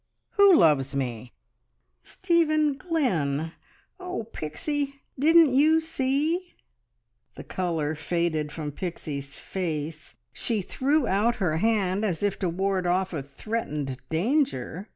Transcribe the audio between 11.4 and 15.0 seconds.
hand as if to ward off a threatened danger.